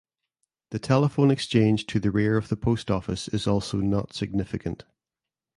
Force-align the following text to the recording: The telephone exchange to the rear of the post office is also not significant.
The 0.71 0.79
telephone 0.79 1.29
exchange 1.29 1.85
to 1.85 1.99
the 1.99 2.09
rear 2.09 2.35
of 2.35 2.49
the 2.49 2.57
post 2.57 2.89
office 2.89 3.27
is 3.27 3.45
also 3.45 3.77
not 3.77 4.13
significant. 4.15 4.83